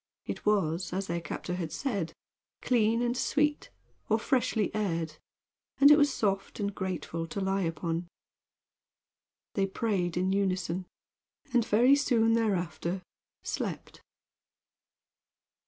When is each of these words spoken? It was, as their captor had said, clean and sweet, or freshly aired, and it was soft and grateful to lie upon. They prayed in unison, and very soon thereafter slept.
It 0.25 0.47
was, 0.47 0.93
as 0.93 1.05
their 1.05 1.21
captor 1.21 1.53
had 1.53 1.71
said, 1.71 2.11
clean 2.63 3.03
and 3.03 3.15
sweet, 3.15 3.69
or 4.09 4.17
freshly 4.17 4.73
aired, 4.73 5.17
and 5.79 5.91
it 5.91 5.95
was 5.99 6.11
soft 6.11 6.59
and 6.59 6.73
grateful 6.73 7.27
to 7.27 7.39
lie 7.39 7.61
upon. 7.61 8.07
They 9.53 9.67
prayed 9.67 10.17
in 10.17 10.33
unison, 10.33 10.87
and 11.53 11.63
very 11.63 11.95
soon 11.95 12.33
thereafter 12.33 13.03
slept. 13.43 14.01